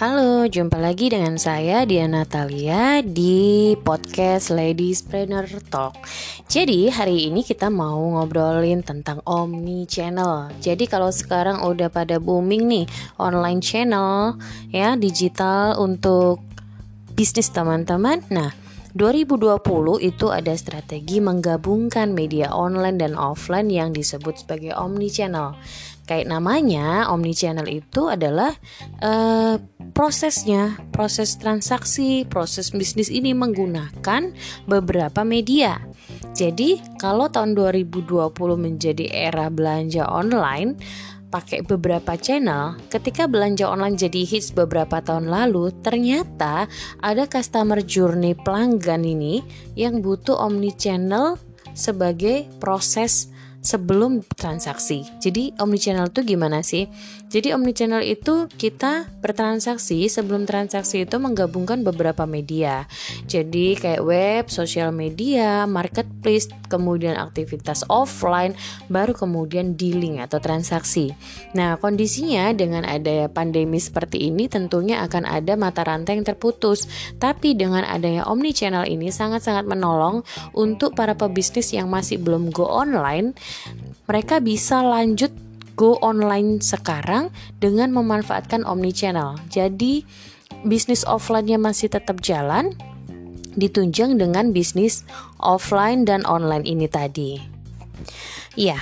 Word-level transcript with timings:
Halo, 0.00 0.48
jumpa 0.48 0.80
lagi 0.80 1.12
dengan 1.12 1.36
saya 1.36 1.84
Diana 1.84 2.24
Natalia 2.24 3.04
di 3.04 3.76
podcast 3.84 4.48
Ladies 4.48 5.04
Planner 5.04 5.44
Talk. 5.68 5.92
Jadi 6.48 6.88
hari 6.88 7.28
ini 7.28 7.44
kita 7.44 7.68
mau 7.68 8.00
ngobrolin 8.16 8.80
tentang 8.80 9.20
omni 9.28 9.84
channel. 9.84 10.48
Jadi 10.56 10.88
kalau 10.88 11.12
sekarang 11.12 11.68
udah 11.68 11.92
pada 11.92 12.16
booming 12.16 12.64
nih 12.64 12.88
online 13.20 13.60
channel 13.60 14.40
ya 14.72 14.96
digital 14.96 15.76
untuk 15.76 16.40
bisnis 17.12 17.52
teman-teman. 17.52 18.24
Nah, 18.32 18.56
2020 18.96 20.02
itu 20.02 20.34
ada 20.34 20.50
strategi 20.58 21.22
menggabungkan 21.22 22.10
media 22.10 22.50
online 22.50 22.98
dan 22.98 23.14
offline 23.14 23.70
yang 23.70 23.94
disebut 23.94 24.42
sebagai 24.42 24.74
omni 24.74 25.06
channel. 25.06 25.54
Kayak 26.08 26.32
namanya, 26.32 27.06
omni 27.10 27.34
channel 27.36 27.66
itu 27.70 28.10
adalah 28.10 28.50
uh, 29.02 29.56
prosesnya, 29.94 30.78
proses 30.90 31.38
transaksi, 31.38 32.26
proses 32.26 32.74
bisnis 32.74 33.12
ini 33.12 33.30
menggunakan 33.30 34.34
beberapa 34.66 35.22
media. 35.22 35.78
Jadi, 36.34 36.82
kalau 36.98 37.30
tahun 37.30 37.54
2020 37.54 38.32
menjadi 38.58 39.06
era 39.10 39.46
belanja 39.50 40.06
online, 40.06 40.78
pakai 41.30 41.62
beberapa 41.62 42.18
channel, 42.18 42.74
ketika 42.90 43.30
belanja 43.30 43.70
online 43.70 43.94
jadi 43.94 44.26
hits 44.26 44.50
beberapa 44.50 44.98
tahun 44.98 45.30
lalu, 45.30 45.70
ternyata 45.80 46.66
ada 46.98 47.24
customer 47.30 47.78
journey 47.86 48.34
pelanggan 48.34 49.06
ini 49.06 49.40
yang 49.78 50.02
butuh 50.02 50.34
omni 50.34 50.74
channel 50.74 51.38
sebagai 51.72 52.50
proses 52.58 53.30
sebelum 53.60 54.24
transaksi. 54.24 55.04
Jadi 55.20 55.52
omnichannel 55.60 56.08
itu 56.08 56.24
gimana 56.24 56.64
sih? 56.64 56.88
Jadi 57.30 57.54
omnichannel 57.54 58.02
itu 58.02 58.50
kita 58.50 59.06
bertransaksi 59.22 60.10
sebelum 60.10 60.48
transaksi 60.48 61.06
itu 61.06 61.16
menggabungkan 61.22 61.86
beberapa 61.86 62.26
media. 62.26 62.90
Jadi 63.30 63.78
kayak 63.78 64.02
web, 64.02 64.44
sosial 64.50 64.90
media, 64.90 65.68
marketplace, 65.68 66.50
kemudian 66.66 67.14
aktivitas 67.14 67.86
offline, 67.86 68.56
baru 68.90 69.14
kemudian 69.14 69.78
dealing 69.78 70.18
atau 70.18 70.42
transaksi. 70.42 71.14
Nah, 71.54 71.78
kondisinya 71.78 72.50
dengan 72.56 72.82
ada 72.82 73.30
pandemi 73.30 73.78
seperti 73.78 74.26
ini 74.26 74.50
tentunya 74.50 75.04
akan 75.06 75.22
ada 75.28 75.54
mata 75.54 75.86
rantai 75.86 76.18
yang 76.18 76.26
terputus. 76.26 76.90
Tapi 77.22 77.54
dengan 77.54 77.86
adanya 77.86 78.26
omnichannel 78.26 78.90
ini 78.90 79.12
sangat-sangat 79.12 79.68
menolong 79.68 80.26
untuk 80.56 80.98
para 80.98 81.14
pebisnis 81.14 81.70
yang 81.70 81.86
masih 81.86 82.18
belum 82.18 82.50
go 82.50 82.66
online 82.66 83.38
mereka 84.10 84.42
bisa 84.42 84.82
lanjut 84.82 85.30
go 85.78 85.96
online 86.04 86.60
sekarang 86.60 87.32
dengan 87.56 87.88
memanfaatkan 87.94 88.68
omni 88.68 88.92
channel. 88.92 89.40
Jadi 89.48 90.04
bisnis 90.66 91.08
offline-nya 91.08 91.56
masih 91.56 91.88
tetap 91.88 92.20
jalan 92.20 92.76
ditunjang 93.56 94.20
dengan 94.20 94.52
bisnis 94.52 95.02
offline 95.40 96.04
dan 96.04 96.22
online 96.28 96.68
ini 96.68 96.86
tadi. 96.86 97.40
Iya. 98.60 98.78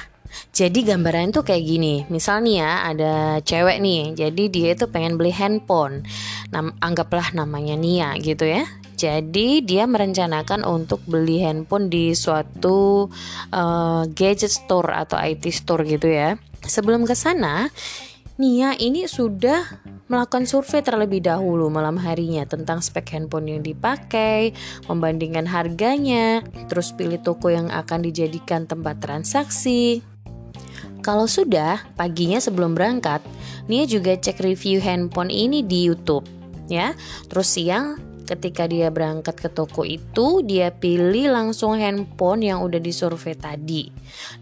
Jadi 0.53 0.85
gambaran 0.85 1.31
tuh 1.31 1.47
kayak 1.47 1.65
gini. 1.65 1.95
Misalnya 2.11 2.53
ya 2.53 2.73
ada 2.91 3.15
cewek 3.47 3.79
nih. 3.79 4.19
Jadi 4.19 4.45
dia 4.51 4.69
itu 4.75 4.91
pengen 4.91 5.15
beli 5.15 5.31
handphone. 5.31 6.03
Nam 6.51 6.75
anggaplah 6.83 7.31
namanya 7.33 7.79
Nia 7.79 8.19
gitu 8.19 8.43
ya. 8.43 8.67
Jadi 8.99 9.63
dia 9.63 9.87
merencanakan 9.87 10.67
untuk 10.67 10.99
beli 11.07 11.39
handphone 11.39 11.87
di 11.87 12.19
suatu 12.19 13.07
uh, 13.55 14.03
gadget 14.11 14.51
store 14.51 14.91
atau 14.91 15.15
IT 15.23 15.47
store 15.55 15.87
gitu 15.87 16.11
ya. 16.11 16.35
Sebelum 16.67 17.07
ke 17.07 17.15
sana, 17.15 17.71
Nia 18.39 18.75
ini 18.75 19.07
sudah 19.07 19.63
melakukan 20.11 20.51
survei 20.51 20.83
terlebih 20.83 21.23
dahulu 21.23 21.71
malam 21.71 21.99
harinya 21.99 22.43
tentang 22.43 22.83
spek 22.83 23.15
handphone 23.15 23.51
yang 23.55 23.63
dipakai, 23.63 24.55
membandingkan 24.91 25.47
harganya, 25.47 26.43
terus 26.67 26.91
pilih 26.91 27.23
toko 27.23 27.55
yang 27.55 27.71
akan 27.71 28.03
dijadikan 28.03 28.67
tempat 28.67 28.99
transaksi. 28.99 30.03
Kalau 31.03 31.31
sudah, 31.31 31.87
paginya 31.95 32.43
sebelum 32.43 32.75
berangkat, 32.75 33.23
Nia 33.71 33.87
juga 33.87 34.19
cek 34.19 34.43
review 34.43 34.83
handphone 34.83 35.31
ini 35.31 35.63
di 35.63 35.87
YouTube 35.87 36.27
ya. 36.71 36.95
Terus 37.27 37.49
siang 37.59 38.08
ketika 38.29 38.69
dia 38.69 38.93
berangkat 38.93 39.41
ke 39.41 39.49
toko 39.49 39.89
itu 39.89 40.45
dia 40.45 40.69
pilih 40.69 41.33
langsung 41.33 41.81
handphone 41.81 42.45
yang 42.45 42.61
udah 42.61 42.77
disurvei 42.77 43.33
tadi. 43.33 43.89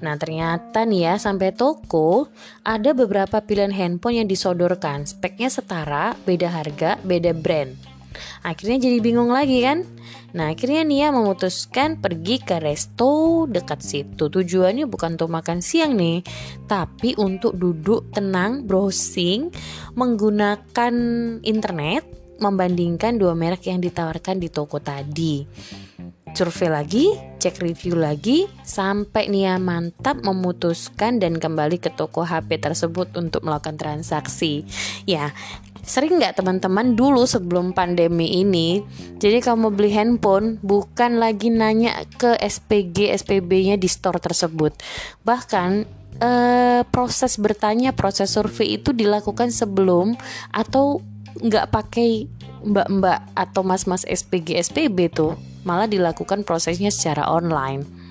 Nah 0.03 0.19
ternyata 0.19 0.83
nih 0.83 1.07
ya 1.07 1.15
sampai 1.23 1.55
toko 1.55 2.27
ada 2.67 2.91
beberapa 2.91 3.39
pilihan 3.39 3.71
handphone 3.71 4.27
yang 4.27 4.27
disodorkan 4.27 5.07
speknya 5.07 5.47
setara, 5.47 6.19
beda 6.27 6.51
harga, 6.51 6.99
beda 7.07 7.31
brand. 7.31 7.79
Akhirnya 8.43 8.89
jadi 8.89 8.99
bingung 8.99 9.31
lagi 9.31 9.61
kan? 9.63 9.85
Nah 10.37 10.53
akhirnya 10.53 10.85
Nia 10.85 11.09
memutuskan 11.13 12.01
pergi 12.01 12.41
ke 12.41 12.61
resto 12.61 13.45
dekat 13.49 13.81
situ 13.81 14.29
Tujuannya 14.29 14.85
bukan 14.85 15.17
untuk 15.17 15.33
makan 15.33 15.65
siang 15.65 15.97
nih 15.97 16.21
Tapi 16.69 17.17
untuk 17.17 17.57
duduk 17.57 18.13
tenang, 18.13 18.69
browsing 18.69 19.49
Menggunakan 19.97 20.95
internet 21.41 22.26
membandingkan 22.39 23.17
dua 23.17 23.33
merek 23.33 23.69
yang 23.71 23.81
ditawarkan 23.81 24.41
di 24.41 24.49
toko 24.53 24.81
tadi. 24.81 25.47
Survei 26.37 26.69
lagi, 26.69 27.05
cek 27.41 27.65
review 27.65 27.97
lagi, 27.97 28.45
sampai 28.61 29.33
Nia 29.33 29.57
mantap 29.57 30.21
memutuskan 30.21 31.17
dan 31.17 31.41
kembali 31.41 31.81
ke 31.81 31.89
toko 31.89 32.29
HP 32.29 32.61
tersebut 32.61 33.17
untuk 33.17 33.41
melakukan 33.41 33.81
transaksi. 33.81 34.69
Ya, 35.09 35.33
sering 35.87 36.19
nggak 36.19 36.37
teman-teman 36.43 36.99
dulu 36.99 37.25
sebelum 37.31 37.71
pandemi 37.71 38.43
ini 38.43 38.83
jadi 39.23 39.39
kamu 39.39 39.71
beli 39.71 39.95
handphone 39.95 40.59
bukan 40.59 41.23
lagi 41.23 41.47
nanya 41.47 42.03
ke 42.19 42.35
SPG 42.43 43.15
SPB-nya 43.15 43.79
di 43.79 43.87
store 43.87 44.19
tersebut 44.19 44.75
bahkan 45.23 45.87
eh, 46.19 46.83
proses 46.91 47.39
bertanya 47.39 47.95
proses 47.95 48.35
survei 48.35 48.83
itu 48.83 48.91
dilakukan 48.91 49.55
sebelum 49.55 50.19
atau 50.51 50.99
nggak 51.41 51.73
pakai 51.73 52.29
mbak-mbak 52.67 53.21
atau 53.37 53.63
mas-mas 53.63 54.03
SPG 54.09 54.59
SPB 54.59 55.13
tuh 55.13 55.39
malah 55.67 55.91
dilakukan 55.91 56.47
prosesnya 56.47 56.95
secara 56.95 57.27
online. 57.31 58.07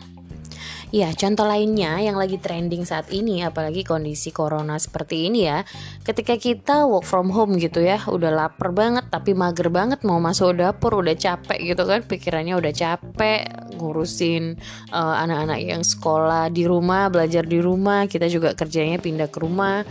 Ya, 0.93 1.11
contoh 1.11 1.43
lainnya 1.43 1.99
yang 1.99 2.15
lagi 2.15 2.39
trending 2.39 2.87
saat 2.87 3.11
ini 3.11 3.43
apalagi 3.43 3.83
kondisi 3.83 4.31
corona 4.31 4.79
seperti 4.79 5.27
ini 5.27 5.43
ya. 5.43 5.67
Ketika 6.07 6.39
kita 6.39 6.87
work 6.87 7.03
from 7.03 7.35
home 7.35 7.59
gitu 7.59 7.83
ya, 7.83 7.99
udah 8.07 8.31
lapar 8.31 8.71
banget 8.71 9.09
tapi 9.11 9.35
mager 9.35 9.67
banget 9.67 10.07
mau 10.07 10.23
masuk 10.23 10.55
dapur 10.55 11.03
udah 11.03 11.17
capek 11.17 11.73
gitu 11.73 11.83
kan, 11.83 11.99
pikirannya 12.05 12.55
udah 12.55 12.71
capek 12.71 13.43
ngurusin 13.75 14.55
uh, 14.95 15.19
anak-anak 15.19 15.59
yang 15.67 15.83
sekolah 15.83 16.47
di 16.53 16.63
rumah, 16.63 17.11
belajar 17.11 17.43
di 17.43 17.59
rumah, 17.59 18.07
kita 18.07 18.31
juga 18.31 18.55
kerjanya 18.55 18.95
pindah 18.95 19.27
ke 19.27 19.43
rumah. 19.43 19.83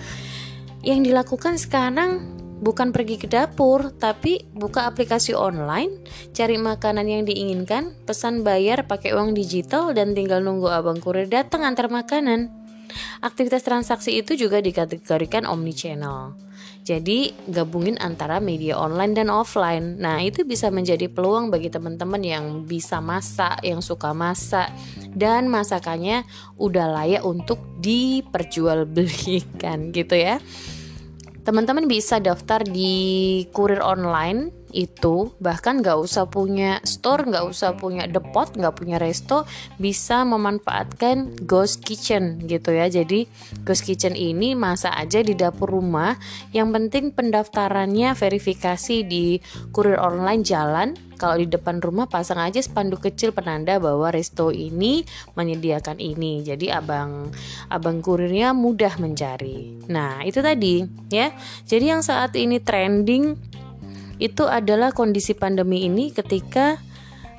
Yang 0.81 1.13
dilakukan 1.13 1.61
sekarang 1.61 2.44
bukan 2.61 2.93
pergi 2.95 3.19
ke 3.19 3.27
dapur, 3.27 3.91
tapi 3.97 4.45
buka 4.55 4.87
aplikasi 4.87 5.35
online, 5.35 5.91
cari 6.37 6.61
makanan 6.61 7.09
yang 7.09 7.25
diinginkan, 7.27 7.97
pesan 8.07 8.47
bayar 8.47 8.87
pakai 8.87 9.17
uang 9.17 9.35
digital 9.35 9.91
dan 9.97 10.15
tinggal 10.15 10.39
nunggu 10.45 10.69
abang 10.71 11.01
kurir 11.03 11.27
datang 11.27 11.67
antar 11.67 11.91
makanan. 11.91 12.53
Aktivitas 13.25 13.65
transaksi 13.67 14.23
itu 14.23 14.39
juga 14.39 14.63
dikategorikan 14.63 15.51
omnichannel. 15.51 16.39
Jadi, 16.85 17.33
gabungin 17.49 17.97
antara 17.97 18.45
media 18.45 18.77
online 18.77 19.17
dan 19.17 19.33
offline. 19.33 19.97
Nah, 19.97 20.21
itu 20.21 20.45
bisa 20.45 20.69
menjadi 20.69 21.09
peluang 21.09 21.49
bagi 21.49 21.73
teman-teman 21.73 22.21
yang 22.21 22.69
bisa 22.69 23.01
masak, 23.01 23.57
yang 23.65 23.81
suka 23.81 24.13
masak, 24.13 24.69
dan 25.17 25.49
masakannya 25.49 26.29
udah 26.61 26.93
layak 26.93 27.25
untuk 27.25 27.57
diperjualbelikan 27.81 29.89
gitu 29.97 30.13
ya. 30.13 30.45
Teman-teman 31.45 31.85
bisa 31.85 32.17
daftar 32.25 32.65
di 32.65 33.45
kurir 33.53 33.85
online 33.85 34.64
itu 34.75 35.31
bahkan 35.39 35.79
nggak 35.79 35.95
usah 36.03 36.27
punya 36.27 36.83
store 36.83 37.31
nggak 37.31 37.47
usah 37.47 37.79
punya 37.79 38.11
depot 38.11 38.51
nggak 38.51 38.75
punya 38.75 38.99
resto 38.99 39.47
bisa 39.79 40.27
memanfaatkan 40.27 41.47
ghost 41.47 41.87
kitchen 41.87 42.43
gitu 42.51 42.75
ya. 42.75 42.91
Jadi 42.91 43.31
ghost 43.63 43.87
kitchen 43.87 44.19
ini 44.19 44.59
masa 44.59 44.91
aja 44.99 45.23
di 45.23 45.39
dapur 45.39 45.71
rumah. 45.71 46.19
Yang 46.51 46.69
penting 46.75 47.05
pendaftarannya 47.15 48.19
verifikasi 48.19 49.07
di 49.07 49.39
kurir 49.71 50.03
online 50.03 50.43
jalan. 50.43 50.99
Kalau 51.15 51.39
di 51.39 51.47
depan 51.47 51.79
rumah 51.79 52.11
pasang 52.11 52.43
aja 52.43 52.59
spanduk 52.59 53.07
kecil 53.07 53.31
penanda 53.31 53.79
bahwa 53.79 54.11
resto 54.11 54.51
ini 54.51 55.07
menyediakan 55.39 56.03
ini. 56.03 56.43
Jadi 56.43 56.75
abang 56.75 57.31
abang 57.71 58.03
kurirnya 58.03 58.51
mudah 58.51 58.99
mencari. 58.99 59.79
Nah 59.87 60.27
itu 60.27 60.43
tadi 60.43 60.83
ya. 61.15 61.31
Jadi 61.65 61.85
yang 61.87 62.03
saat 62.03 62.35
ini 62.35 62.59
trending 62.59 63.55
itu 64.19 64.47
adalah 64.47 64.95
kondisi 64.95 65.35
pandemi 65.35 65.87
ini 65.87 66.15
ketika 66.15 66.79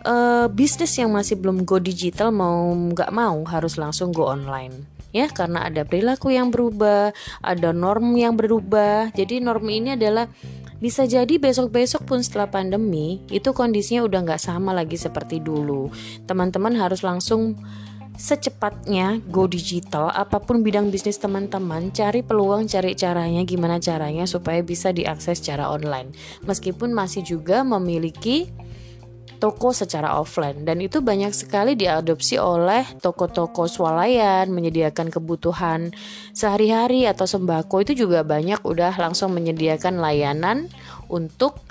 uh, 0.06 0.48
bisnis 0.52 0.96
yang 0.96 1.12
masih 1.16 1.40
belum 1.40 1.64
go 1.64 1.82
digital 1.82 2.30
mau 2.32 2.72
nggak 2.72 3.12
mau 3.12 3.44
harus 3.48 3.80
langsung 3.80 4.12
go 4.12 4.28
online 4.28 4.96
ya 5.16 5.32
karena 5.32 5.64
ada 5.72 5.88
perilaku 5.88 6.36
yang 6.36 6.52
berubah, 6.52 7.16
ada 7.40 7.72
norm 7.72 8.20
yang 8.20 8.36
berubah. 8.36 9.16
Jadi 9.16 9.40
norm 9.40 9.64
ini 9.72 9.96
adalah 9.96 10.28
bisa 10.84 11.08
jadi 11.08 11.40
besok-besok 11.40 12.04
pun 12.04 12.20
setelah 12.20 12.52
pandemi 12.52 13.24
itu 13.32 13.56
kondisinya 13.56 14.04
udah 14.04 14.20
nggak 14.28 14.44
sama 14.44 14.76
lagi 14.76 15.00
seperti 15.00 15.40
dulu. 15.40 15.88
Teman-teman 16.28 16.76
harus 16.76 17.00
langsung 17.00 17.56
secepatnya 18.16 19.20
go 19.28 19.46
digital 19.46 20.12
apa 20.12 20.40
pun 20.40 20.64
bidang 20.64 20.90
bisnis 20.90 21.20
teman-teman 21.20 21.92
cari 21.92 22.24
peluang 22.24 22.68
cari 22.68 22.96
caranya 22.96 23.44
gimana 23.44 23.78
caranya 23.78 24.24
supaya 24.24 24.64
bisa 24.64 24.96
diakses 24.96 25.44
secara 25.44 25.68
online. 25.72 26.16
Meskipun 26.48 26.96
masih 26.96 27.22
juga 27.22 27.62
memiliki 27.62 28.52
toko 29.38 29.76
secara 29.76 30.16
offline. 30.18 30.64
Dan 30.64 30.82
itu 30.82 31.04
banyak 31.04 31.36
sekali 31.36 31.76
diadopsi 31.76 32.40
oleh 32.40 32.88
toko-toko 33.04 33.68
swalayan 33.68 34.50
menyediakan 34.50 35.12
kebutuhan 35.12 35.92
sehari-hari 36.32 37.06
atau 37.06 37.28
sembako. 37.28 37.84
Itu 37.86 37.94
juga 37.94 38.24
banyak 38.24 38.64
udah 38.64 38.96
langsung 38.98 39.36
menyediakan 39.36 40.00
layanan 40.00 40.72
untuk 41.12 41.62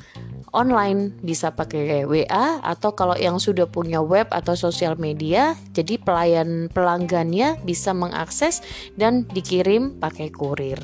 online. 0.55 1.12
Bisa 1.21 1.51
pakai 1.51 2.06
WA 2.06 2.62
atau 2.62 2.95
kalau 2.95 3.19
yang 3.19 3.43
sudah 3.43 3.67
punya 3.67 3.99
web 3.99 4.31
atau 4.31 4.55
sosial 4.55 4.95
media 4.95 5.59
jadi 5.75 5.99
pelayan 5.99 6.71
pelanggannya 6.71 7.59
bisa 7.67 7.91
mengakses 7.91 8.62
dan 8.95 9.27
dikirim 9.27 9.99
pakai 9.99 10.31
kurir. 10.31 10.79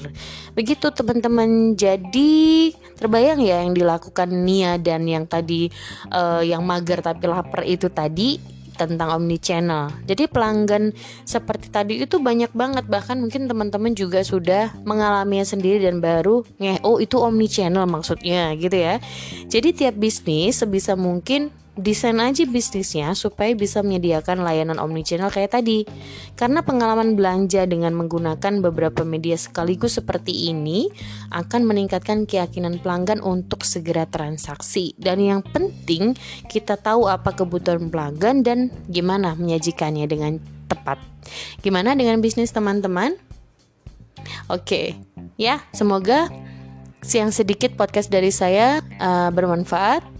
Begitu 0.59 0.91
teman-teman. 0.91 1.79
Jadi 1.79 2.75
terbayang 2.99 3.41
ya 3.41 3.63
yang 3.63 3.73
dilakukan 3.73 4.29
Nia 4.29 4.77
dan 4.77 5.07
yang 5.07 5.25
tadi 5.25 5.71
uh, 6.11 6.43
yang 6.43 6.67
mager 6.67 7.01
tapi 7.01 7.31
lapar 7.31 7.63
itu 7.63 7.87
tadi 7.89 8.60
tentang 8.87 9.13
omni 9.17 9.37
channel. 9.41 9.91
Jadi 10.05 10.29
pelanggan 10.31 10.93
seperti 11.25 11.73
tadi 11.73 12.01
itu 12.05 12.21
banyak 12.21 12.53
banget 12.53 12.85
bahkan 12.87 13.19
mungkin 13.19 13.49
teman-teman 13.49 13.93
juga 13.97 14.21
sudah 14.23 14.73
mengalaminya 14.85 15.45
sendiri 15.45 15.85
dan 15.85 15.99
baru 15.99 16.45
ngeh 16.61 16.85
oh 16.85 17.01
itu 17.01 17.17
omni 17.19 17.49
channel 17.49 17.89
maksudnya 17.89 18.55
gitu 18.57 18.77
ya. 18.77 19.03
Jadi 19.49 19.75
tiap 19.75 19.97
bisnis 19.97 20.61
sebisa 20.63 20.95
mungkin 20.95 21.51
desain 21.79 22.19
aja 22.19 22.43
bisnisnya 22.47 23.15
supaya 23.15 23.55
bisa 23.55 23.81
menyediakan 23.81 24.43
layanan 24.43 24.83
omnichannel 24.83 25.31
kayak 25.31 25.55
tadi. 25.55 25.87
Karena 26.35 26.63
pengalaman 26.67 27.15
belanja 27.15 27.67
dengan 27.67 27.95
menggunakan 27.95 28.63
beberapa 28.63 29.07
media 29.07 29.39
sekaligus 29.39 29.99
seperti 29.99 30.51
ini 30.51 30.91
akan 31.31 31.67
meningkatkan 31.67 32.27
keyakinan 32.27 32.83
pelanggan 32.83 33.23
untuk 33.23 33.63
segera 33.63 34.07
transaksi. 34.07 34.95
Dan 34.99 35.23
yang 35.23 35.41
penting 35.47 36.19
kita 36.51 36.75
tahu 36.81 37.07
apa 37.07 37.33
kebutuhan 37.35 37.89
pelanggan 37.89 38.43
dan 38.43 38.75
gimana 38.91 39.39
menyajikannya 39.39 40.07
dengan 40.11 40.43
tepat. 40.67 40.99
Gimana 41.63 41.95
dengan 41.99 42.23
bisnis 42.23 42.55
teman-teman? 42.55 43.15
Oke, 44.51 44.99
ya 45.41 45.65
semoga 45.73 46.29
siang 47.01 47.33
sedikit 47.33 47.73
podcast 47.75 48.13
dari 48.13 48.29
saya 48.29 48.85
uh, 49.01 49.33
bermanfaat. 49.33 50.20